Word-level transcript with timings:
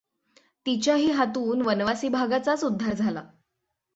तिच्याही 0.65 1.11
हातून 1.11 1.61
वनवासी 1.61 2.09
भागाचाच 2.09 2.63
उद्धार 2.63 2.93
झाला. 2.93 3.23